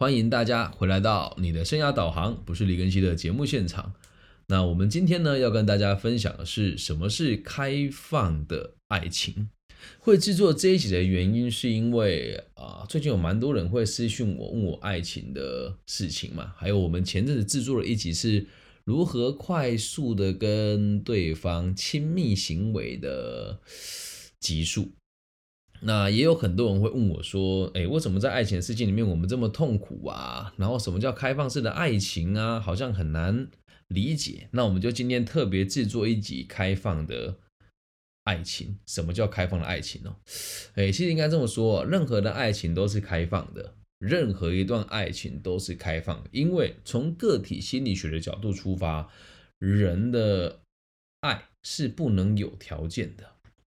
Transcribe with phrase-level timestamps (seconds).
[0.00, 3.94] 欢迎大家回来到你的生涯导航，不是李根熙的节目现场。
[4.46, 9.50] 那我们今天呢，要跟大家分享的是什么是开放的爱情。
[9.98, 16.54] 会制作这一集的原因，是因为啊，最近有蛮多人会私讯我，问我爱情的事情嘛。
[16.56, 18.46] 还有我们前阵子制作了一集，是
[18.84, 23.58] 如何快速的跟对方亲密行为的
[24.38, 24.92] 集数。
[25.80, 30.52] 那也有很多人会问我说：“哎，为什么在爱情的世界里面我们这么痛苦啊？
[30.56, 32.58] 然后什么叫开放式的爱情啊？
[32.58, 33.48] 好像很难
[33.86, 37.36] 理解。”那我们就今天特别制作一集开放的
[38.24, 38.78] 爱情。
[38.86, 40.16] 什么叫开放的爱情呢？
[40.74, 49.08] 哎，其实应该这么说，任何的爱情都是开放的，任何一段爱情都是开放，因为从个体心理学的角度出发，
[49.58, 50.60] 人的
[51.20, 53.37] 爱是不能有条件的。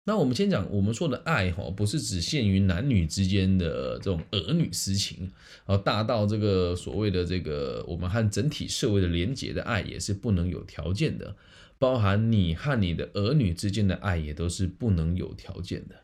[0.10, 5.30] 那我们先讲，我们说的爱哈，不是只限于男女之间的这种儿女私情，
[5.66, 11.36] 而大到这个所谓的这个我们和整体社会的连结的爱，也是不能有条件的，
[11.78, 15.98] 包含你和你的儿女之间的爱，也都是不能有条件的。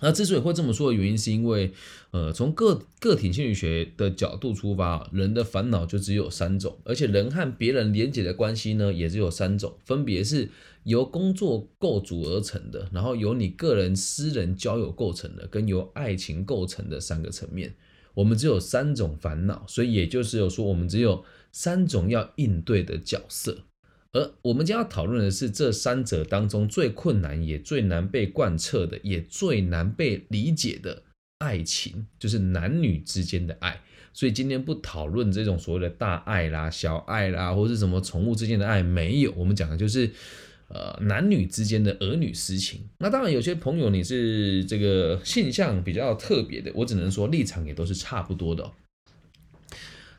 [0.00, 1.70] 那之所以会这么说的原因，是因为，
[2.12, 10.48] 呃，从个个体心理学的角度出发，人的烦恼就只有三种，而且人和别人连结的关系呢，也只有三种，分别是
[10.84, 17.74] 由工作构筑而成的，然后由你个人私人交友构成的，跟由爱情构成的三个层面。
[18.14, 23.64] 我们只有三种烦恼，所以也就是有说，我们只有三种要应对的角色。
[24.12, 31.04] 而我们将要讨论的是这三者当中最困难、也最难被贯彻的，也最难被理解的
[31.38, 33.80] 爱情，就是男女之间的爱。
[34.12, 39.32] 所以今天不讨论这种所谓的大爱啦、小爱啦，或是什么宠物之间的爱，没有。
[39.34, 40.10] 我们讲的就是，
[40.72, 42.88] 呃，男女之间的儿女私情。
[42.98, 48.70] 那当然，有些朋友你是这个现象比较特别的，我只能说立场也都是差不多的。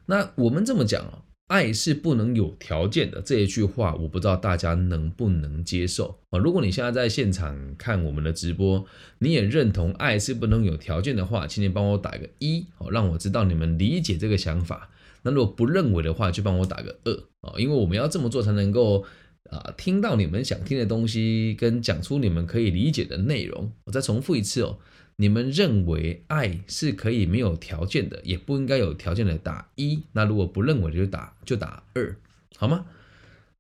[0.05, 1.23] 那我们这么讲哦。
[1.47, 6.39] 爱是不能有条件的这一句话，我不知道大家能不能接受啊？
[6.39, 8.83] 如果你现在在现场看我们的直播，
[9.19, 14.89] 你也认同爱是不能有条件的话，请你帮我打个一，好，让我知道你们理解这个想法。
[15.21, 19.03] 那如果不认为的话，就帮我打个二啊，因为我们要这么做才能够
[19.49, 23.71] 啊听到你们想听的东西，跟讲出你们可以理解的内容。
[23.85, 24.79] 我再重复一次哦。
[25.17, 30.01] 你们认为爱是可以没有条件的，也不应该有条件的打一。
[30.13, 32.17] 那如果不认为就打就打二，
[32.57, 32.85] 好吗？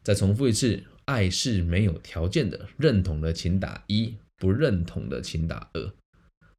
[0.03, 5.91] 再重复一次，爱是没有条件的，认同的请打一，不认同的请打二。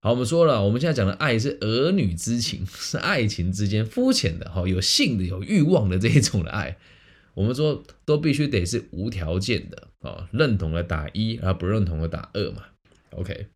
[0.01, 6.77] 好，我们说了，我们现在讲的爱是儿女之情，是爱情之间肤浅的哈，有性的、有欲望的这一种的爱。
[7.34, 12.65] 我们说都必须得是无条件的啊，认同的打一，而不认同的打二嘛。
[13.11, 13.49] OK。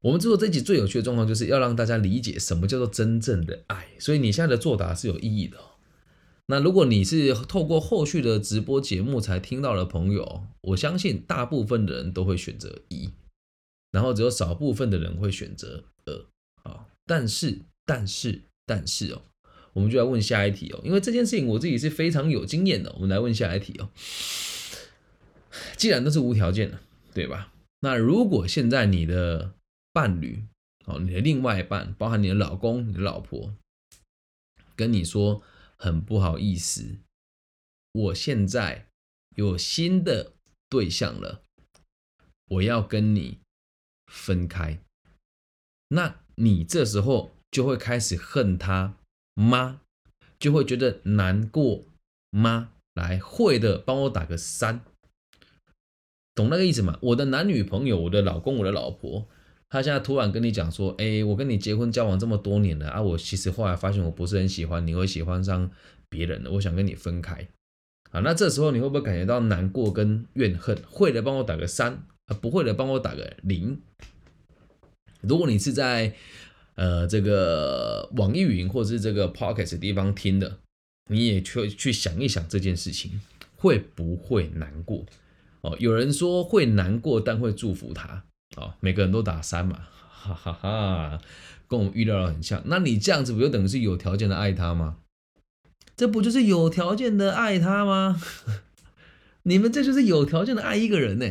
[0.00, 3.88] 我们制作这集最有趣的状况，就是要让大家理解什么叫做真正的爱。
[3.98, 5.58] 所以你现在的作答是有意义的。
[6.46, 13.10] 那如果你是透过后续的直播节目才听到的朋友，我相信大部分的人都会选择一，
[13.90, 16.26] 然后只有少部分的人会选择二。
[16.62, 19.22] 啊，但是，但是，但是哦，
[19.78, 22.92] 我们就来问下一题哦，因为这件事情我自己是非常有经验的。
[22.94, 23.88] 我们来问下一题哦。
[25.76, 26.80] 既然都是无条件的，
[27.14, 27.52] 对吧？
[27.78, 29.54] 那如果现在你的
[29.92, 30.42] 伴侣，
[30.86, 33.54] 哦，你的另外一半，包含你的老公、你的老婆，
[34.74, 35.42] 跟你说
[35.76, 36.98] 很不好意思，
[37.92, 38.88] 我现在
[39.36, 40.32] 有新的
[40.68, 41.44] 对象了，
[42.48, 43.38] 我要跟你
[44.08, 44.80] 分开，
[45.90, 48.97] 那你这时候就会开始恨他
[49.38, 49.80] 吗？
[50.38, 51.84] 就会觉得难过
[52.30, 52.70] 吗？
[52.94, 54.80] 来，会的，帮我打个三，
[56.34, 56.98] 懂那个意思吗？
[57.00, 59.28] 我的男女朋友，我的老公，我的老婆。
[59.70, 65.70] 他现在突然跟你讲说，哎，我跟你结婚交往这么多年了啊，我其实后来发现我不是很喜欢你，会喜欢上
[66.08, 67.46] 别人了，我想跟你分开
[68.10, 68.20] 啊。
[68.20, 70.76] 那这时候你会不会感觉到难过跟怨恨？
[70.88, 71.92] 会的，帮我打个三
[72.26, 73.80] 啊；不会的，帮我打个零。
[75.20, 76.14] 如果你是在
[76.78, 80.60] 呃这个网易云或者是这个 Pocket 地方听的，
[81.10, 83.20] 你也去去想一想这件事情
[83.56, 85.04] 会不会难过
[85.62, 85.76] 哦？
[85.80, 88.22] 有人说会难过，但会祝福他。
[88.56, 91.20] 哦，每个人都打三嘛，哈哈哈，
[91.66, 92.62] 跟我们预料的很像。
[92.66, 94.98] 那你这样子不就等于是有条件的爱他吗？
[95.96, 98.22] 这不就是有条件的爱他吗？
[99.42, 101.26] 你们这就是有条件的爱一个人呢？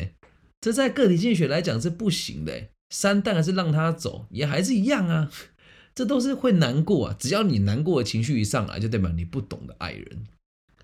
[0.59, 2.67] 这在个体心理学来讲是不行的。
[2.89, 5.31] 三但还是让他走，也还是一样啊。
[5.93, 7.15] 这都是会难过啊。
[7.17, 10.27] 只要你难过的情绪一上来，就代表你不懂得爱人。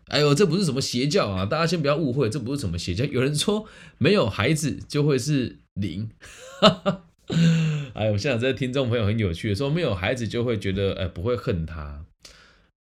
[0.08, 1.46] 哎呦，这不是什么邪教啊！
[1.46, 3.06] 大家先不要误会，这不是什么邪教。
[3.06, 3.66] 有人说
[3.98, 6.10] 没有孩子就会是零，
[7.96, 12.06] 哎，我现在这听众朋友很有趣，说没有孩子就会觉得，呃，不会恨他。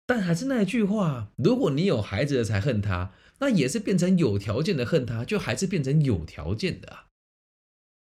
[0.06, 7.06] 但还是那句话，如果你有孩子了才恨他，那也是变成有条件的恨他，就还是变成有条件的啊。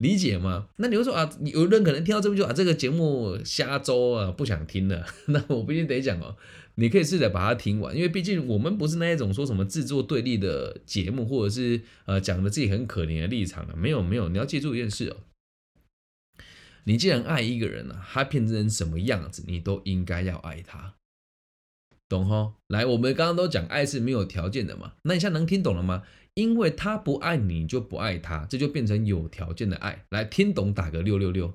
[0.04, 0.68] 理解吗？
[0.76, 5.06] 那你会说啊，有人可能听到这边就啊，这个节目瞎诌啊，不想听了。
[5.28, 6.36] 那我不一定得讲哦，
[6.76, 13.74] 你可以试着把它听完，因为毕竟我们不是那一种说什么制作对立的节目，或者是呃讲的自己很可怜的立场的。
[13.78, 15.16] 没有没有，你要记住一件事哦，
[16.84, 20.96] 你既然爱一个人呢，他变成什么样子，你都应该要爱他。
[22.10, 22.56] 懂哈？
[22.68, 26.04] 来，我们刚刚都讲爱是没有条件的嘛，那你现在能听懂了吗？
[26.36, 30.06] 因为他不爱你，就不爱他，这就变成有条件的爱。
[30.10, 31.54] 来，听懂打个六六六。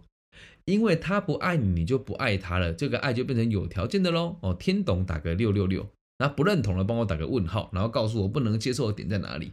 [0.67, 4.37] 因为他不爱你，你就不爱他了，这个爱就变成有条件的喽。
[4.43, 5.89] 哦，听懂打个六六六。
[6.19, 9.53] 那不认同的，帮我打个问号，然后告诉我不能接受的点在哪里。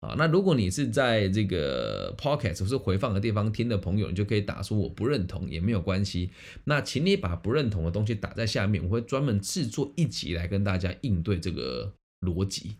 [0.00, 6.30] 啊，那如果你是在这个 podcast 或是回放的地方听的朋友，你就可以打出我不认同也没有关系。
[6.64, 12.78] 那请你把不认同的东西打在下面，我会专门制作一集来跟大家应对这个逻辑。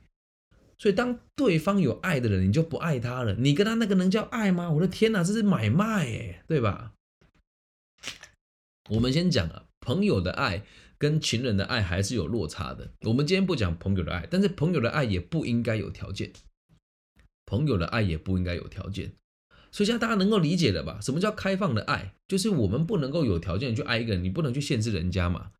[0.82, 3.34] 所以当对方有爱的人，你就不爱他了。
[3.34, 4.69] 你跟他那个能叫爱吗？
[4.69, 6.94] 我的天哪，这是买卖哎，对吧？
[8.90, 10.64] 我们先讲啊，朋友的爱
[10.99, 12.90] 跟情人的爱还是有落差的。
[13.02, 16.32] 我们今天不讲朋友的爱，但是朋友的爱也不应该有条件。
[17.46, 19.12] 朋友的爱也不应该有条件，
[19.70, 20.99] 所以现在大家能够理解了吧？
[21.00, 22.17] 什么叫开放的爱？
[22.26, 25.52] 就是我们不能够有条件去爱一个人，你不能去限制人家嘛。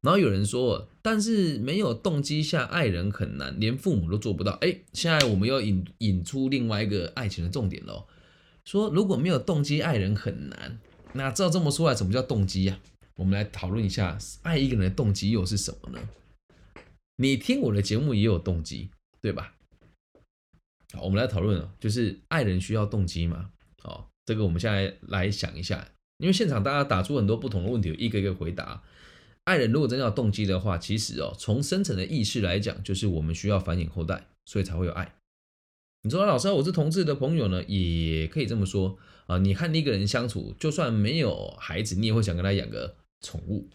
[0.00, 4.52] 然后有人说，但是没有动机下爱人很难，连父母都做不到。
[4.60, 8.06] 哎，现在我们要引引出另外一个爱情的重点喽，
[8.64, 10.78] 说如果没有动机爱人很难，
[11.14, 12.78] 那照这么说来，什么叫动机呀？
[13.16, 15.98] 我们来讨论一下，爱一个人的动机又是什么呢？
[17.16, 18.90] 你听我的节目也有动机，
[19.20, 19.56] 对吧？
[20.92, 23.50] 好，我们来讨论哦，就是爱人需要动机吗？
[23.82, 28.80] 好，这个我们现在来想一下，因为现场大家打出很多不同的问题，一个一个回答。
[29.48, 35.14] 爱人如果真要动机的话，其实哦，从深层的意识来讲，就是我们需要繁衍后代，所以才会有爱。
[36.02, 39.38] 你说老师，我是同志的朋友呢，也可以这么说啊。
[39.38, 43.68] 你和一个人相处，就算没有孩子，你也会想跟他养个宠物。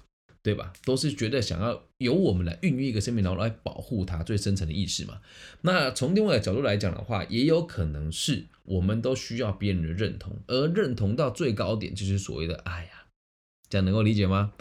[0.45, 0.73] 对吧？
[0.83, 5.21] 都是觉得想要由我们来孕育一个生命，然后来保护它最深层的意识嘛。
[5.61, 13.07] 那从另外的角度来讲的话，也有可能是我们都需要别人的认同，而认同到最高点就是所谓的爱啊。
[13.69, 14.51] 这样能够理解吗？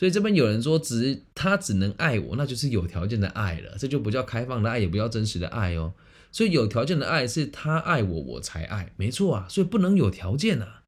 [0.00, 5.92] 所以这边有人说，只他只能爱我，那就是有条件的爱了，这就不叫开放的爱，也不叫真实的爱哦。
[6.32, 9.46] 所以有条件的爱是他爱我，我才爱，没错啊。
[9.50, 10.84] 所以不能有条件啊，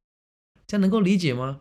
[0.66, 1.60] 这样能够理解吗？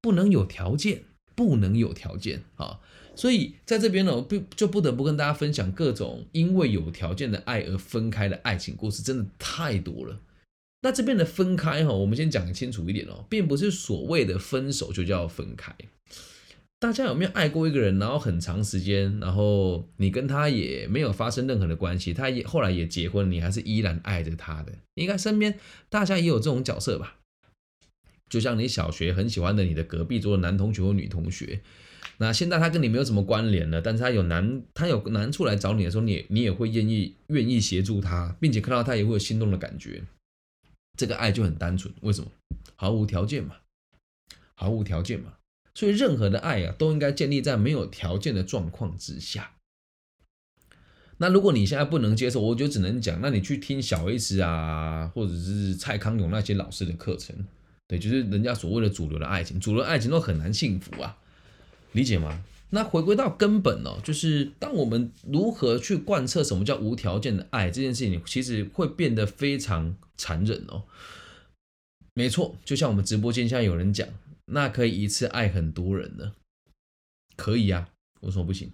[0.00, 1.02] 不能有条件。
[1.34, 2.78] 不能有条件啊，
[3.16, 10.20] 所以在这边呢，我不就不得不跟大家分享各种因为有条件的爱而分开的爱情故事，真的太多了。
[10.82, 15.74] 那这边的分开哈，我们先讲清楚一点哦，并不是所谓的分手就叫分开。
[16.82, 24.72] 大家有没有爱过一个人，然后很长时间，然后你跟他也没有发生任何的关系，他也后来也结婚，你还是依然爱着他的？
[24.94, 25.56] 应该身边
[25.88, 27.18] 大家也有这种角色吧？
[28.28, 31.60] 就像你小学很喜欢的你的隔壁桌的男同学或女同学，
[32.16, 40.02] 那现在他跟你没有什么关联了，但是他有难他有难处来找你的时候，你你也会愿意愿意协助他，并且看到他也会有心动的感觉，
[40.98, 41.94] 这个爱就很单纯。
[42.00, 42.28] 为什么？
[42.74, 43.54] 毫无条件嘛，
[44.56, 45.34] 毫无条件嘛。
[45.74, 49.52] 所以任何的爱啊，都应该建立在没有条件的状况之下。
[51.18, 57.36] 那如果你现在不能接受，我就只能讲，那你去听小 S 啊，或者是蔡康永那些老师的课程。
[57.86, 61.18] 对，就是人家所谓的主流的爱情，主流爱情都很难幸福啊，
[61.92, 62.42] 理解吗？
[62.70, 70.84] 那回归到根本哦，就是当我们如何去贯彻什么叫无条件的爱这件事情，其实会变得非常残忍哦。
[72.14, 74.08] 没错，就像我们直播间现在有人讲，
[74.46, 76.34] 那可以一次爱很多人呢？
[77.36, 78.72] 可以呀，为什么不行？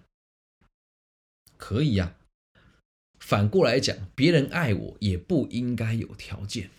[1.57, 2.17] 可以呀。
[3.21, 6.71] 反过来讲，别人爱我也不应该有条件。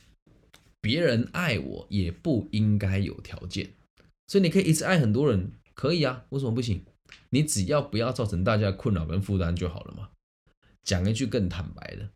[0.82, 3.74] 别人爱我也不应该有条件，
[4.28, 6.86] 所以你可以一次爱很多人，可以啊，为什么不行？
[7.32, 10.12] 你只要不要造成大家困扰跟负担就好了嘛。
[10.84, 12.10] 讲一句更坦白的，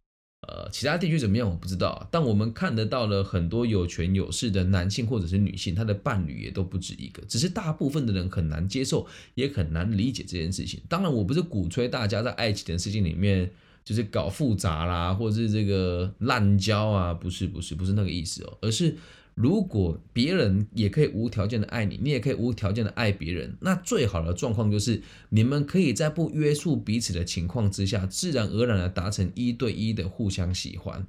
[0.47, 10.79] 呃，其他地区怎么样我不知道，但我们看得到了很多有权有势的男性或者是女性，他的伴侣也都不止一个，只是大部分的人很难接受，也很难理解这件事情。
[10.87, 13.51] 当然，我不是鼓吹大家在爱情的事情里面。
[13.85, 18.95] 就是搞复杂啦，或者是这个滥交啊，不是不是不是那个意思哦，而是
[19.35, 31.07] 如果别人也可以无条件的爱你，你也可以无条件的爱别人，那最好的状况就是你们可以在不约束彼此的情况之下，自然而然的达成一对一的互相喜欢。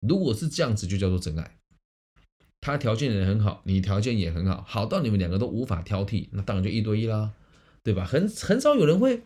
[0.00, 1.56] 如果是这样子，就叫做真爱。
[2.60, 7.30] 他条件也很好，你条件也很好，好到你们两个都无法挑剔，那当然就一对一啦，
[7.82, 8.04] 对吧？
[8.04, 9.22] 很很少有人会，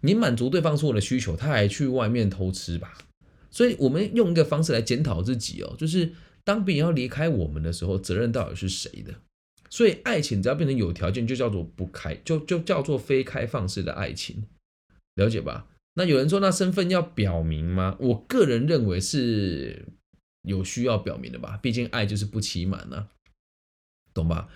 [0.00, 2.98] 你满足对方所有的需求，他还去外面偷吃吧？
[3.50, 6.12] 所以我们用一个方式来检讨自己哦，就是
[6.46, 9.12] 当别人要离开我们的时候，责任到底是谁的？
[9.68, 14.44] 所以爱情只要变成有条件，就叫做不开，就就叫做非开放式的爱情，
[15.16, 15.66] 了解吧？
[15.94, 17.96] 那有人说，那身份要表明吗？
[17.98, 19.86] 我个人认为是
[20.42, 23.08] 有需要表明的吧，毕竟爱就是不期满呐，
[24.14, 24.48] 懂吧？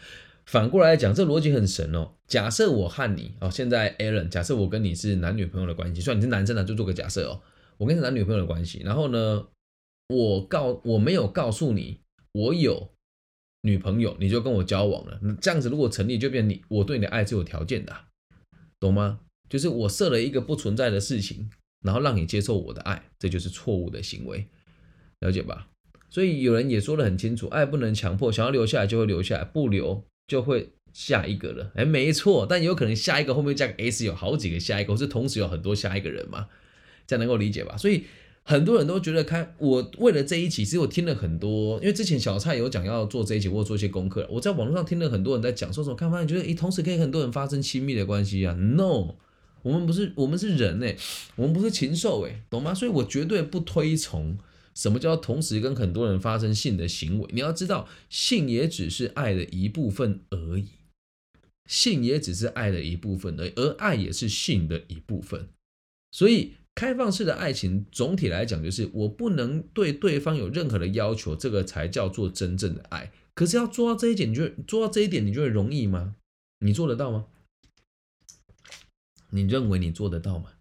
[0.46, 2.12] 反过来讲，这逻辑很神哦。
[2.28, 7.42] 假设我和你哦，现在 Aaron，假设我跟你是男女朋友的关系，算你是男生呢，就做个假设哦。
[7.78, 9.46] 我跟你是男女朋友的关系，然后呢，
[10.10, 12.00] 我告我没有告诉你
[12.32, 12.90] 我有
[13.62, 17.94] 女朋友，你就跟我交往了，这样子如果成立，就变你我对你的爱是有条件的，
[18.80, 19.20] 懂吗？
[19.48, 21.50] 就是我设了一个不存在的事情，
[21.84, 24.48] 然后让你接受我的爱，这就是错误的行为，
[25.20, 25.68] 了解吧？
[26.08, 31.70] 所以有人也说得很清楚，爱不能强迫，想要留下来就会留下来，不留就会下一个了。
[31.76, 36.48] 哎，没错，但有可能下一个后面加个 s，有好几个下一个，或是同时有很多下一个人嘛？
[37.06, 37.76] 这样能够理解吧？
[37.76, 38.04] 所以
[38.50, 49.14] 很多人都觉得，开我为了这一期，其实我听了很多，因为之前小蔡有讲要做这一期，或做一些功课，我在网络上听了很多人在讲，说什么看发现，觉得，诶，同时可以很多人发生亲密的关系啊？No。
[49.62, 50.96] 我们不是我们是人哎，
[51.36, 52.74] 我们不是禽兽哎，懂吗？
[52.74, 54.38] 所以我绝对不推崇
[54.74, 57.28] 什么叫同时跟很多人发生性的行为。
[57.30, 60.70] 你要知道，性也只是爱的一部分而已，
[61.66, 65.48] 性也只是爱的一部分而已，而爱也是性的一部分。
[66.10, 73.12] 所以，开放式的爱情总体来讲，就是我不能对对方有任何的要求，这个才叫做真正的爱。
[73.34, 76.16] 可是要做到这一点，你觉得做到这一点，你觉得容易吗？
[76.60, 77.26] 你做得到吗？
[79.30, 80.52] 你认为你做得到吗？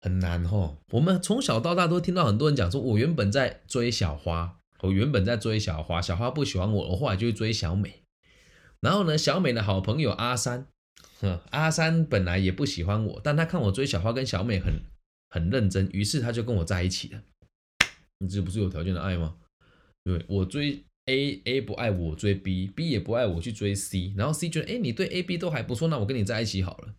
[0.00, 0.78] 很难哦。
[0.92, 8.02] 我们从小到大都听到很多人讲说，我原本在追小花，我原本在追小花，小花不喜欢我，我后来就去追小美。
[8.80, 10.68] 然后呢，小美的好朋友阿三，
[11.50, 14.80] 阿三本来也不喜欢我，但他看我追小花跟小美很
[15.30, 17.22] 很认真，于是他就跟我在一起了。
[18.18, 19.36] 你这不是有条件的爱吗？
[20.04, 20.84] 对我追。
[21.10, 26.96] A A 不爱我追 B，B 也不爱我去追 C，然后 C 觉得哎你对 A B 都还不错，那我跟你在一起好了。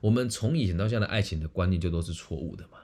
[0.00, 2.78] 我们从以前到现在的爱情的观念就都是错误的嘛，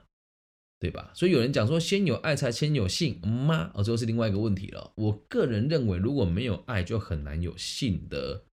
[0.79, 1.11] 对吧？
[1.17, 3.73] 所以有人讲说先有爱才先有性吗？
[3.75, 4.93] 哦，这又是另外一个问题了。
[4.95, 8.45] 我个人认为如果没有爱，就很难有性的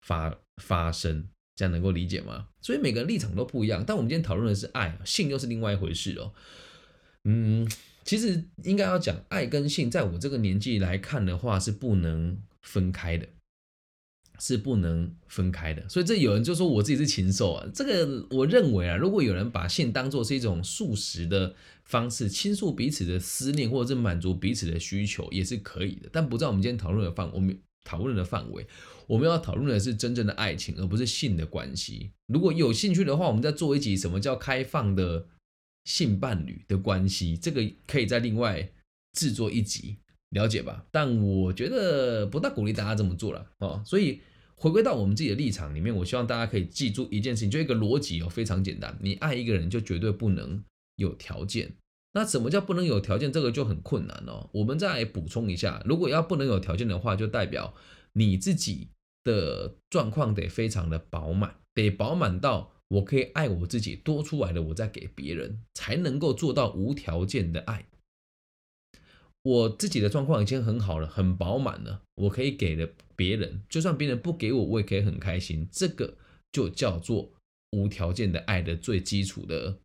[0.00, 2.48] 发发生，这样能够理解吗？
[2.60, 6.32] 所以每个人立场都不一样，但我们今天讨论的是爱，性又是另外一回事哦。
[7.24, 7.70] 嗯。
[8.04, 13.28] 其实应该要讲爱跟性，在我这个年纪来看的话，是不能分开的，
[14.38, 15.86] 是不能分开的。
[15.90, 26.08] 所以这有人就说我自己是禽兽啊，这个我认为啊，如果有人把性当做是一种素食的方式，倾诉彼此的思念，或者是满足彼此的需求，也是可以的。
[26.10, 28.66] 但不在我们今天讨论的范，我们讨论的范围，
[29.06, 32.10] 我们要讨论的是真正的爱情，而不是性的关系。
[32.26, 35.26] 如果有兴趣的话，我们再做一集什么叫开放的。
[35.84, 38.70] 性伴侣的关系，这个可以再另外
[39.14, 39.96] 制作一集
[40.28, 40.84] 了解吧？
[40.90, 43.82] 但我觉得不大鼓励大家这么做了哦。
[43.86, 44.20] 所以
[44.54, 48.98] 回归到我们自己的立场里面，我希望大家可以记住一件事情，就一个逻辑哦，非常简单。
[49.00, 50.62] 你爱一个人，就绝对不能
[50.96, 51.72] 有条件。
[52.18, 53.32] 那什么叫不能有条件？
[53.32, 54.50] 这个就很困难哦。
[54.54, 57.74] 我们再来补充一下，如果要不能有条件的话，就代表
[58.14, 58.88] 你自己
[59.22, 62.72] 的状况得非常的饱满，得饱满到。
[62.88, 67.86] 我可以爱我自己，多出来的我再给别人，才能够做到无条件的爱。
[69.42, 75.68] 我自己的状况已经很好了，很饱满了，我可以给了别人，就算别人不给我，我也可以很开心。
[75.70, 76.16] 这个
[76.50, 77.30] 就叫做
[77.70, 79.78] 无条件的爱的最基础的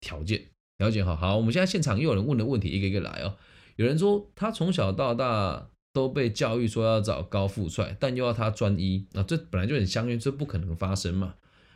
[0.00, 0.48] 条件。
[0.78, 3.36] 了解好，好，我们现在现场又有人问的问题，一个一个来哦。
[3.76, 11.34] 有人说他从小到大都被教育说要找高富帅，但又要他专一，那这本来就很相约，这不可能发生嘛。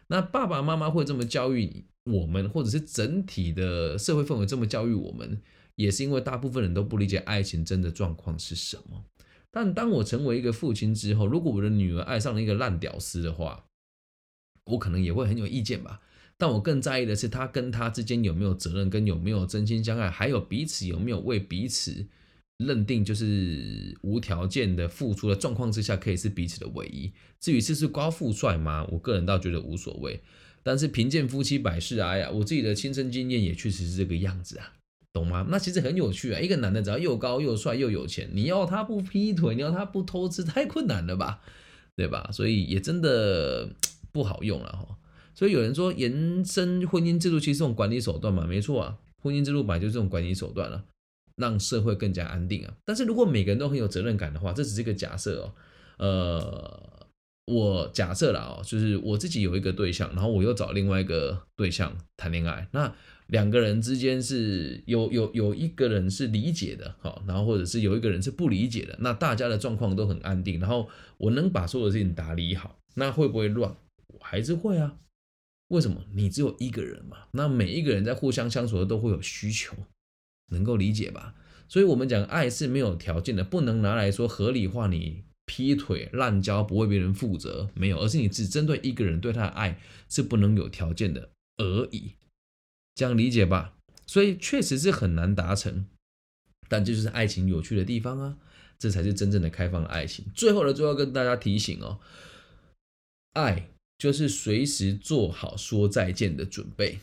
[0.08, 5.40] 那爸爸妈妈会这么教育我们，或者是整体的社会氛围这么教育我们，
[5.74, 9.04] 也是因为大部分人都不理解爱情真的状况是什么。
[9.50, 13.64] 但当我成为一个父亲之后，如果我的女儿爱上了一个烂屌丝的话，
[14.66, 16.00] 我可能也会很有意见吧。
[16.42, 22.04] 但我更在意的是，他跟他之间有没有责任，跟有没有真心相爱，还有彼此有没有为彼此。
[22.56, 27.12] 认定就是无条件的付出的状况之下，可以是彼此的唯一。
[27.38, 28.84] 至于是是高富帅吗？
[28.90, 30.20] 我个人倒觉得无所谓。
[30.64, 34.72] 但是贫贱夫妻百事哀呀，我自己的亲身经验也确实是这个样子啊，
[35.12, 35.46] 懂吗？
[35.48, 36.40] 那其实很有趣啊。
[36.40, 41.40] 一个男的只要又高又帅又有钱，你要他不劈腿，你要他不偷吃，太困难了吧？
[41.94, 42.30] 对吧？
[42.32, 43.70] 所以也真的
[44.10, 44.98] 不好用了哈。
[45.34, 50.84] 所以有人说延伸婚姻制度其实是种管理手段嘛，没错啊，婚姻制度本来就是这种管理手段了。
[51.36, 52.74] 让社会更加安定啊。
[52.84, 55.54] 但是如果每个人都很有责任感的话，这只是一个假设哦。
[55.96, 57.06] 呃，
[57.46, 62.94] 我假设了哦，就是我自己有一个对象，然后我又找另外一个对象谈恋爱，那
[63.28, 70.86] 两个人之间是有有有一个人是理解的，好，然后或者是有一个人是不理解的，那大家的状况都很安定，然后
[71.16, 73.74] 我能把所有的事情打理好，那会不会乱？
[74.20, 74.96] 还是会啊。
[75.72, 76.04] 为什么？
[76.12, 77.16] 你只有一个人嘛？
[77.30, 79.74] 那每一个人在互相相处的都会有需求，
[80.50, 81.34] 能够理解吧？
[81.66, 92.12] 所以，我们讲爱是没有条件的，不能拿来说合理化你劈腿、滥交、不为别人负责，没有，而是你只针对一个人对他的爱是不能有条件的而已，
[92.94, 93.72] 这样理解吧？
[94.06, 95.86] 所以，确实是很难达成，
[96.68, 98.36] 但这就是爱情有趣的地方啊！
[98.78, 100.26] 这才是真正的开放的爱情。
[100.34, 102.00] 最后的最后，跟大家提醒哦，
[103.32, 103.71] 爱。
[104.02, 106.98] 就是随时做好说再见的准备，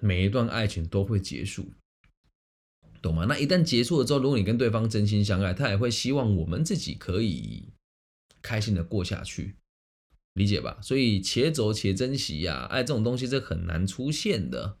[0.00, 1.66] 每一段爱情都会结束，
[3.02, 3.24] 懂吗？
[3.28, 7.64] 那一旦结束了之后，如果你跟对方真心相爱，他也会希望我们自己可以
[8.40, 9.56] 开心的过下去，
[10.34, 10.78] 理解吧？
[10.80, 14.78] 所以且走且珍惜呀，爱这种东西是很难出现的，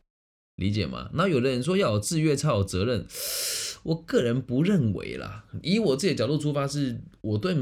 [0.54, 1.10] 理解吗？
[1.14, 3.08] 那有的人说要有制约才有责任，
[3.82, 5.48] 我个人不认为啦。
[5.64, 7.56] 以我自己的角度出发，是我对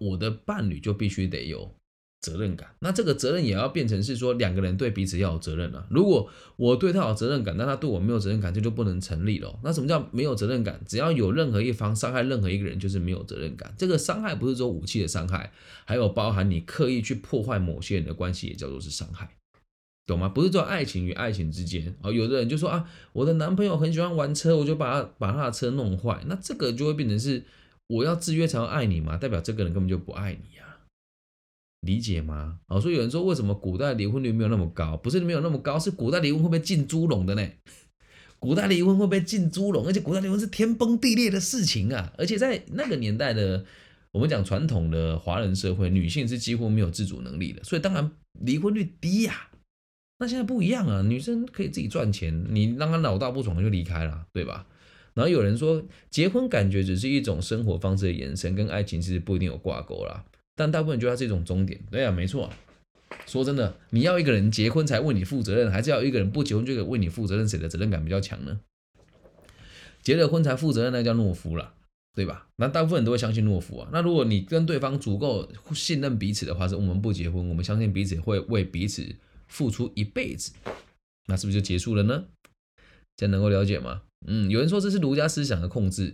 [0.00, 1.74] 我的伴侣就必须得有。
[2.20, 5.86] 责任感，那这个责任也要变成是说两个人对彼此要有责任了。
[5.88, 9.58] 如果我对他有责任感，那他对我没有责任感，这就不能成立了。
[9.64, 10.78] 那什么叫没有责任感？
[10.86, 13.74] 只要有任何一方伤害任何一个人，就是没有责任感。
[13.78, 15.50] 这个伤害不是说武器的伤害，
[15.86, 19.30] 还有包含你刻意去破坏某些人的关系，也叫做是伤害，
[20.06, 20.28] 懂吗？
[20.28, 22.84] 不是说爱情与爱情之间啊，有的人就说啊，
[23.14, 27.42] 我的男朋友很喜欢玩车，我就把他把他的车弄坏，那这个就会变成是
[27.86, 29.16] 我要制约才会爱你嘛？
[29.16, 30.69] 代表这个人根本就不爱你呀。
[31.80, 32.58] 理解吗？
[32.68, 34.96] 哦，所以有人说，为什么古代离婚率没有那么高？
[34.96, 37.48] 不是没有那么高，是古代离婚会被进猪笼的呢？
[38.38, 42.12] 古代离婚会被进猪笼，而且古代离婚是天崩地裂的事情啊！
[42.16, 43.64] 而且在那个年代的，
[44.12, 48.10] 我们讲传统的华人社会，女性是几乎没有自主能力的，所以当然
[48.40, 49.48] 离婚率低呀。
[50.18, 54.66] 那现在不一样啊，女生可以自己赚钱，你让她老大不爽就离开了，对吧？
[55.12, 60.24] 然后有人说，结婚感觉只是一种生活方式的延伸，跟爱情其实不一定有挂钩啦。
[60.60, 62.50] 但大部分人觉得它是一种终点，对啊，没错。
[63.24, 67.48] 说真的，你要一个人结婚才为你负责任，还是要一个人不结婚就为你负责任？
[67.48, 68.60] 谁的责任感比较强呢？
[70.02, 71.72] 结了婚才负责任，那叫懦夫了，
[72.14, 72.48] 对吧？
[72.56, 73.88] 那大部分人都会相信懦夫啊。
[73.90, 79.16] 那如果你跟对方足够信任彼此的话，是我们不结婚，我们相信彼此会为彼此
[79.48, 80.52] 付出一辈子，
[81.26, 82.24] 那是不是就结束了呢？
[83.16, 84.02] 这样能够了解吗？
[84.26, 86.12] 嗯，有人说这是儒家思想的控制。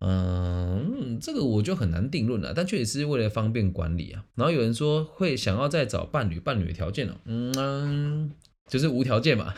[0.00, 4.24] 嗯，这个我就很难定论了，但确实是为了方便管理啊。
[4.36, 8.30] 然后有人说会想要再找伴侣，伴侣的条件哦，嗯，
[8.68, 9.52] 就是无条件嘛。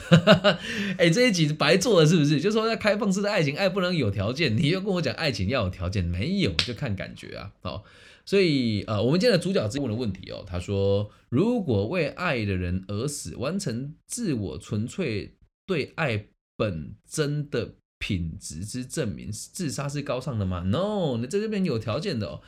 [0.97, 2.41] 哎，这一集白做了是不是？
[2.41, 7.53] 就说在开放式的爱情，爱不能有条件，你又跟我讲爱情要有条件，没有就看感觉啊。
[7.61, 7.85] 好，
[8.25, 15.35] 所以呃，我们今天的主角之问的问题哦，他说如果为爱的人而死，完成自我纯粹
[15.67, 17.75] 对爱本真的。
[18.01, 22.43] 品质之证明，自杀是高尚的吗？No，你在这边有条件的哦。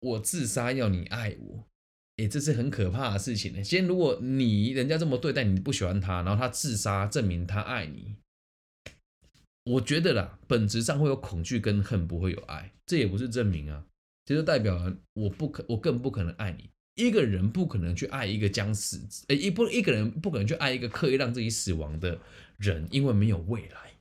[0.00, 1.64] 我自杀要你爱我，
[2.16, 3.62] 诶，这是很可怕的事情呢。
[3.62, 8.16] 先，如果你人家这么对待你，不喜欢他，然后他自杀，证明他爱你，
[9.64, 12.72] 我觉得啦，本质上会有恐惧跟恨，不会有爱。
[12.86, 13.84] 这也不是证明啊，
[14.24, 16.70] 这就代表我不可，我更不可能爱你。
[16.94, 22.20] 一个人不可能去爱一个将死，诶，一不一个人不可能去爱一个刻意让自己死亡的
[22.58, 23.95] 人，因为没有未来。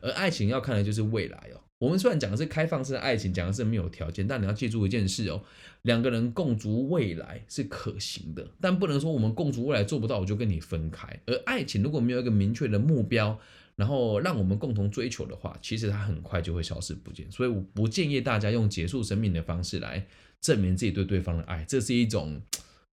[0.00, 1.60] 而爱情要看的就是未来哦。
[1.78, 5.40] 我们虽然讲的是开放式的爱情，讲的是没有条件，但你要记住一件事哦：
[5.82, 11.08] 两个人共筑未来是可行的，但不能说我们共筑未来做不到，我就跟你分开。
[11.26, 13.38] 而爱情如果没有一个明确的目标，
[13.76, 17.30] 然后让我们共同追求的话，其实它很快就会消失不见。
[17.30, 20.04] 所以我不建议大家用结束生命的方式来
[20.40, 22.42] 证明自己对对方的爱，这是一种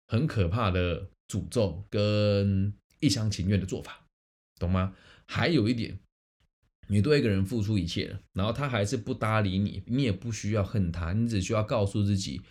[0.07, 4.05] 很可怕的诅咒跟一厢情愿的做法，
[4.59, 4.93] 懂吗？
[5.25, 5.97] 还有一点。
[6.87, 12.41] 你对一个人付出一切了，然后他还是不搭理你，你也不需要恨他，你只需要告诉自己，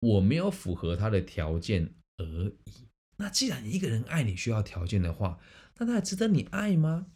[0.00, 2.24] 我没有符合他的条件而
[2.64, 2.86] 已。
[3.18, 5.38] 那既然一个人爱你需要条件的话，
[5.78, 7.06] 那他还值得你爱吗？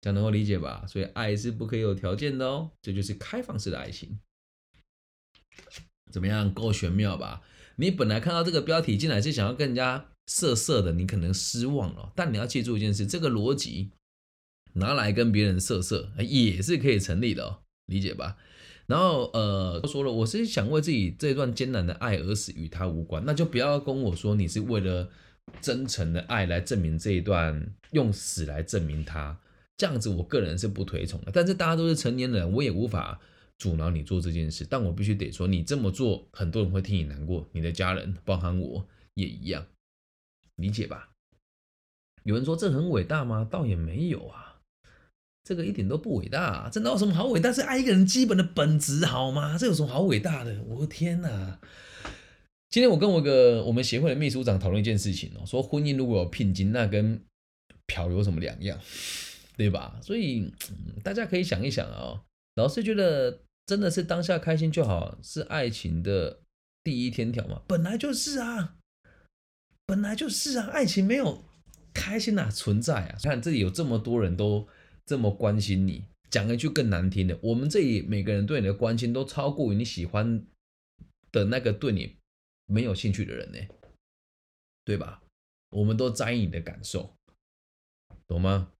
[0.00, 0.84] 这样能够理解吧？
[0.86, 4.18] 所以爱是不可以有条件的哦，这就是开放式的爱情。
[6.12, 7.42] 怎么样，够玄妙吧？
[7.76, 12.12] 你本来看到这个标题进来是想要跟人家色色的，你可能失望了。
[12.16, 13.90] 但你要记住一件事，这个逻辑。
[14.78, 18.36] 拿来跟别人色色，也是可以成立的哦，理解吧？
[18.86, 25.10] 然后呃，都说了，我是想为自己这段艰难的爱而死，与他无关，那就不要跟我说你是为了
[25.60, 29.38] 真诚的爱来证明这一段，用死来证明他，
[29.76, 31.30] 这样子我个人是不推崇的。
[31.32, 33.20] 但是大家都是成年人，我也无法
[33.58, 34.66] 阻挠你做这件事。
[34.68, 39.66] 但我必须得说，你这么做，很多人会替你难过，你的家人，包含我也一样，
[40.56, 41.10] 理解吧？
[42.24, 43.46] 有人说这很伟大吗？
[43.50, 44.47] 倒也没有啊，
[45.48, 46.68] 这个一点都不伟大。
[46.70, 47.50] 这哪有什么好伟大？
[47.50, 49.56] 是爱一个人基本的本质，好吗？
[49.56, 50.62] 这有什么好伟大的？
[50.64, 51.58] 我的天哪！
[52.68, 57.18] 今天我跟我个我们协会的秘书长讨论一件事情哦，说婚姻如果有聘金，那跟
[57.86, 58.78] 嫖有什么两样，
[59.56, 59.98] 对吧？
[60.02, 60.52] 所以
[61.02, 62.20] 大家可以想一想啊。
[62.56, 66.40] 老师觉得真的是当下开心就好，是爱情的
[66.84, 67.62] 第一天条吗？
[67.66, 68.74] 本来就是啊，
[69.86, 71.42] 本来就是啊，爱情没有
[71.94, 73.16] 开心哪存在啊？
[73.22, 74.68] 看这里有这么多人都
[75.08, 80.44] 这么关心你，讲一句更难听的，我们这里每个人对你的关心都超过于你喜欢
[81.32, 82.16] 的那个对你。
[82.70, 83.58] 没有兴趣的人呢，
[84.84, 85.22] 对吧？
[85.70, 87.14] 我们都在意你的感受，
[88.26, 88.72] 懂吗？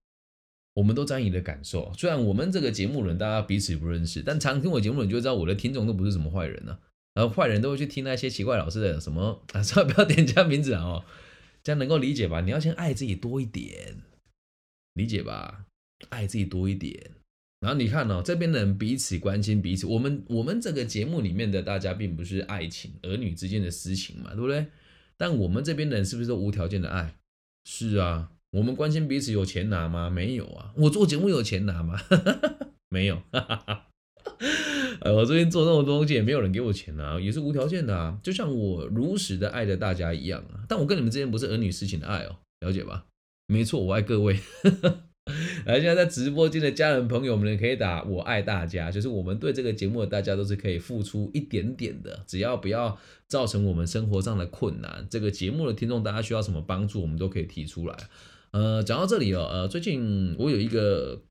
[0.75, 1.91] 我们都在意你的感受。
[1.97, 6.77] 虽然我们这个节目人大家彼此不认识，但常听我节目人就知道我的听众都不是什么坏人呢。
[7.15, 11.05] 然后坏人都会去听那些奇怪老师的什么啊， 算了，不要点人家名字啊，哦，
[11.63, 12.41] 这样能够理解吧？
[12.41, 14.03] 你要先爱自己多一点，
[14.93, 15.65] 理解吧？
[16.07, 17.11] 爱自己多一点。
[17.59, 19.85] 然后你看哦，这边的人彼此关心彼此。
[19.85, 24.67] 我们我们这个节目里面的大家并不是爱情儿女之间的私情嘛，对不对？
[25.17, 27.15] 但我们这边的人是不是都无条件的爱？
[27.65, 30.09] 是啊，我们关心彼此有钱拿吗？
[30.09, 30.71] 没有啊。
[30.77, 31.99] 我做节目有钱拿吗？
[32.87, 33.21] 没有。
[35.01, 40.63] 呃， 我最近做那么多东西也没有人给我钱啊，也是无条件的啊，就像我如实的爱着大家一样啊。
[40.69, 43.05] 但我跟你们之间不是儿女私情的爱哦，了解吧？
[43.47, 44.39] 没错，我爱各位。
[45.65, 55.05] 来，现在在直播间的家人朋友们呢可以打“我爱大家”，就是我们对这个节目的大家都是可以付出一点点的，只要不要造成我们生活上的困难。
[55.09, 57.95] 这个节目的听众大家需要什么帮助，我们都可以提出来。
[58.51, 61.21] 呃，讲到这里哦，呃，最近我有一个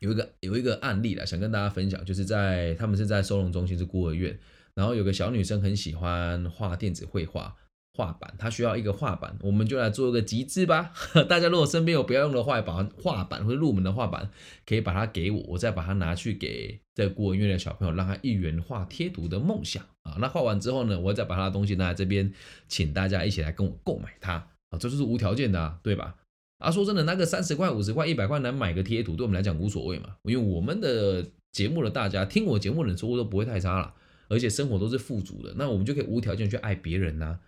[0.00, 4.36] 有一个有一个案例了，想跟大家分享，就是在他们是在收容中心是孤儿院，
[4.74, 7.54] 然后有个小女生很喜欢画电子绘画。
[7.94, 10.92] 画板，它需要一个画板，我们就来做一个极致吧。
[11.28, 14.30] 大家如果身边有不要用的画板、画板或者入门的画板，
[14.66, 20.16] 可以把它给我，我再把它拿去给在孤儿院的小朋友，让他一元画贴图的梦想啊。
[20.18, 22.32] 那画完之后呢，我再把他的东西拿来这边，
[22.66, 24.32] 请大家一起来跟我购买它
[24.70, 26.14] 啊，这就是无条件的，对吧？
[26.58, 33.92] 啊，说真的，那个三十块、五十块、一百块能买个贴图，对我们来讲无所谓嘛，因为我们的节目的大家听我节目的人收入都不会太差了，
[34.28, 37.38] 而且生活都是富足的，那我们就可以无条件去爱别人呐。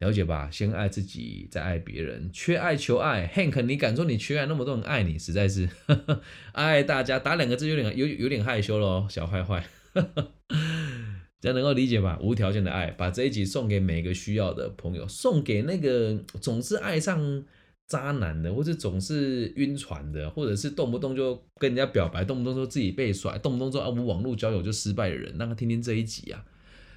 [0.00, 2.28] 了解吧，先爱自己，再爱别人。
[2.32, 4.46] 缺爱求爱，Hank，你敢说你缺爱？
[4.46, 5.68] 那么多人爱你，实在是
[6.52, 7.18] 爱大家。
[7.18, 9.64] 打两个字有点有有点害羞了，小坏坏。
[11.40, 12.18] 这样能够理解吧？
[12.20, 17.44] 无条件的爱，把这一集送给每个需要的朋友，送给那个总是爱上
[17.86, 26.44] 渣男的，或者总是晕船的，或者是动不动就跟人家表白，动不动说自己被甩，动不动说啊我网络交友就失败的人，让他听听这一集啊。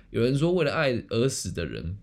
[0.10, 2.00] 有人说为了爱而死的人。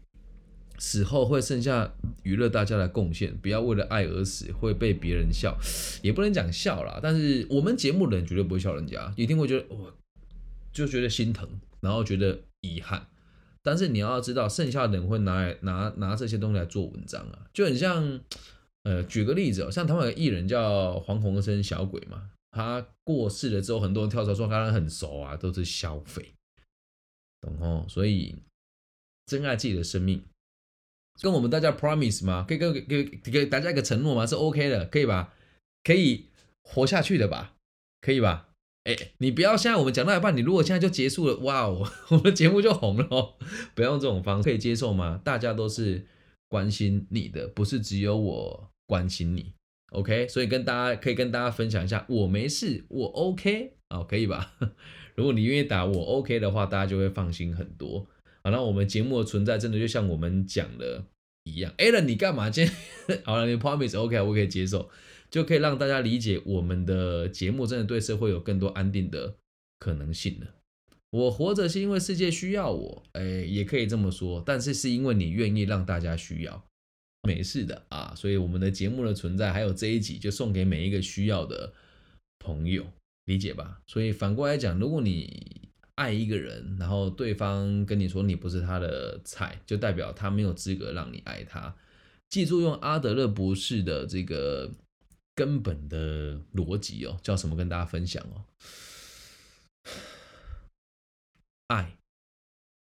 [0.78, 5.56] 死后会剩下娱乐大家的贡献，不要为了爱而死，会被别人笑，
[6.02, 6.98] 也不能讲笑啦。
[7.02, 9.94] 但是我们节目人绝对不会笑人家，一定会觉得我
[10.72, 11.48] 就觉得心疼，
[11.80, 13.06] 然后觉得遗憾。
[13.62, 18.20] 但是你要知道，剩下的人会拿来拿拿这些东西来做文章啊，就很像
[18.82, 26.34] 呃，举个例子哦，像台湾有个艺人叫黄鸿升小鬼嘛，他过世了之后，很多人跳槽说他很熟啊，都是消费，
[27.40, 27.86] 懂哦？
[27.88, 28.36] 所以
[29.26, 30.22] 珍爱自己的生命。
[31.20, 32.44] 跟我们大家 promise 吗？
[32.48, 34.26] 可以给给给大家一个承诺吗？
[34.26, 35.32] 是 OK 的，可以吧？
[35.82, 36.26] 可以
[36.62, 37.54] 活下去的吧？
[38.00, 38.48] 可以吧？
[38.84, 43.34] 哎，你不要现在我们讲到一半，你如果现在就结束了，哇哦， 我们节目就红了哦！
[43.74, 45.18] 不要用这种方式，可以接受吗？
[45.24, 46.04] 大家都是
[46.48, 49.54] 关心你的，不是只有我关心你
[49.92, 50.28] ，OK？
[50.28, 54.52] 所以跟大家可以跟大家分享一下，我没事，我 OK 哦，可以吧？
[55.16, 58.06] 如果你愿意打我 OK 的话，大家就会放心很多。
[58.44, 61.06] 好，那我们节目的存在真的就像我们讲的
[61.44, 61.72] 一样。
[61.78, 62.50] a l a n 你干嘛？
[62.50, 62.66] 今
[63.06, 64.90] 天 好了，你 Promise OK，我可以接受，
[65.30, 69.36] 就可以让大家理解我们的节目真的对社会有更多安定的
[69.78, 70.46] 可能性了。
[71.10, 74.42] 我活着是因为世界需要我，哎，也可以这么说。
[74.44, 76.66] 但是是因为你愿意让大家需要，
[77.22, 78.12] 没事的啊。
[78.14, 81.72] 所以我们的节目的存在，还有这一集，就送给每一个需要的
[82.40, 82.84] 朋友，
[83.24, 83.80] 理解吧？
[83.86, 91.74] 所以反过来讲，如果你爱一个人，然后对方跟你说你不是他的菜，就代表他没有资格让你爱他。
[92.28, 94.72] 记住用阿德勒博士的这个
[95.34, 97.54] 根本的逻辑哦，叫什么？
[97.54, 98.44] 跟大家分享哦。
[101.68, 101.96] 爱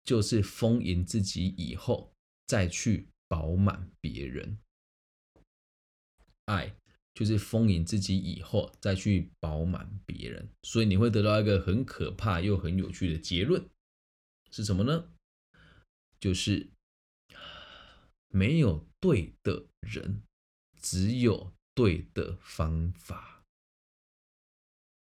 [0.03, 2.11] 就是丰盈自己以后
[2.45, 4.57] 再去饱满别人。
[6.45, 6.75] 爱
[7.17, 13.67] 就是丰盈自己以后再去饱满别人，所以你会得到一个很可怕又很有趣的结论，
[14.51, 15.11] 是什么呢？
[16.19, 16.67] 就是
[18.27, 20.21] 没有对的人，
[20.79, 23.41] 只有对的方法；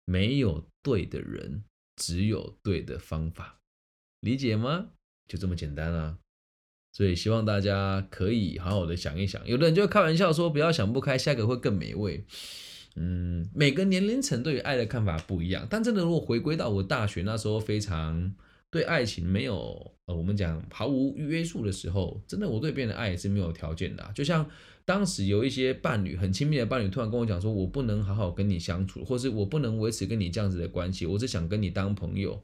[0.04, 1.62] 没有对的人，
[1.94, 3.60] 只有对的方法。
[4.18, 4.90] 理解吗？
[5.28, 6.18] 就这么简单啊！
[6.92, 9.40] 所以希望大家可以好好的想一想。
[9.48, 12.24] 有的人就开玩笑说，不要想不开，下个会更美味。
[12.96, 18.34] 嗯，每个年龄层对于爱的看法不一样，但真的如果回归到我大学那时候，非常
[18.70, 24.10] 对爱情没有呃，我们讲毫无约束的时候，真的我对别人的爱也是没有条件的。
[24.14, 24.46] 就像
[24.84, 32.42] 当时有一些伴侣很亲密的伴侣，突然跟我讲说，我不能好好跟你相处，或是我不能维持跟你这样子的关系，我只想跟你当朋友。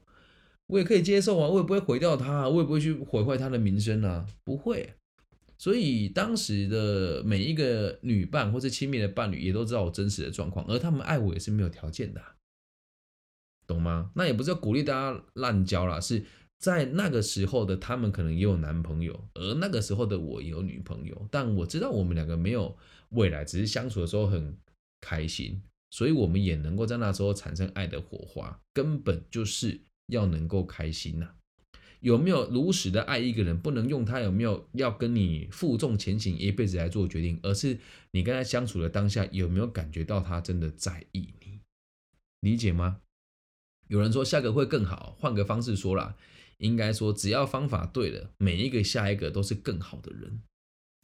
[0.69, 4.93] 我也可以接受啊，我也不会毁掉他，我也不会去毁坏他的名声啊，不会。
[5.57, 12.21] 所以当时的每一个女伴或者亲密的伴侣也都知道我真实的状况，而他们爱我也是没有条件的，
[13.65, 14.11] 懂吗？
[14.15, 16.23] 那也不是要鼓励大家滥交啦，是
[16.59, 22.77] 在那个时候的他们可能也有男朋友，而那个时候的我也有女朋友，但我知道我们两个没有
[23.09, 24.55] 未来，只是相处的时候很
[25.01, 29.81] 开心，所以我们也能够在那时候产生爱的火花，根本就是。
[30.09, 31.29] 要能够开心呐，
[32.01, 33.59] 有没有如实的爱一个人？
[33.59, 37.77] 不能用他有没有要跟你负重前行一辈子来做决定，而是
[38.11, 41.59] 你跟他相处的当下有没有感觉到他真的在意你？
[42.41, 43.01] 理解吗？
[43.87, 46.15] 有人说下个会更好，换个方式说啦，
[46.57, 50.41] 应该说只要方法对了，每一个下一个都是更好的人。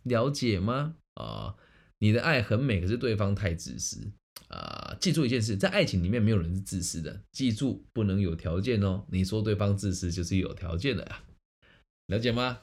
[0.03, 0.95] 了解吗？
[1.15, 1.55] 啊，
[1.99, 4.11] 你的爱很美，可是对方太自私。
[4.49, 9.03] 啊，记住一件事，在爱情里面没有人是自私的，记住不能有条件哦。
[9.11, 11.23] 你说对方自私就是有条件的呀，
[12.07, 12.59] 了解吗？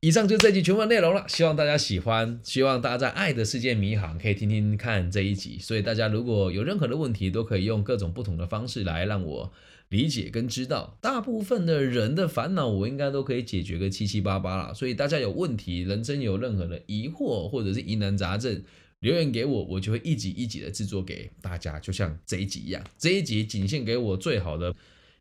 [0.00, 5.58] 以上就这集全部内容了，希望大家喜欢，希望大家在爱的世界迷航可以听听看这一集。
[5.58, 9.52] 所以大家如果有任何的问题，都可以用各种不同的方式来让我
[9.88, 10.96] 理解跟知道。
[11.00, 14.72] 大部分的人的烦恼，我应该都可以解决个七七八八了。
[14.72, 18.62] 所以大家有问题，人生有任何的疑惑或者是疑难杂症。
[19.00, 22.84] 留言给我，我就会一集一集的制作给大家，就像这一集一样。
[22.98, 24.74] 这一集仅限给我最好的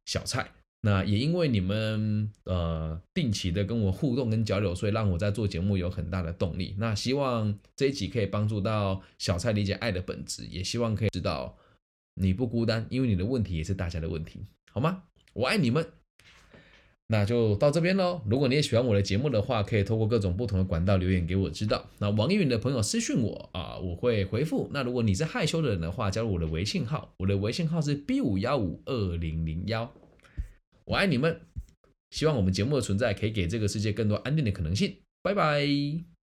[0.05, 0.49] 小菜。
[0.81, 6.75] 那也因为你们呃定期的跟我互动跟交流，所以让我在做节目有很大的动力。
[6.77, 11.57] 那希望这一集可以帮助到小菜理解爱的本质，也希望可以知道
[12.13, 15.03] 你不孤单，因为你的问题也是大家的问题，好吗？
[15.33, 15.85] 我爱你们。
[17.09, 18.21] 那就到这边喽。
[18.29, 21.89] 如果你也喜欢我的节目的话，可以透过各种不同的管道留言给我知道。
[21.99, 24.69] 那网易云的朋友私讯我啊，我会回复。
[24.73, 29.89] 那如果你是害羞的人的话，加入我的微信号，我的微信号是 B 五幺五二零零幺。
[30.83, 31.39] 我爱你们，
[32.11, 34.97] 希望我们节目的存在可以给这个世界更多安定的可能性。
[35.23, 36.16] 拜拜。